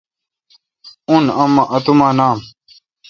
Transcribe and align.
اون 1.09 1.23
اتوما 1.75 2.09
نام۔ 2.17 2.37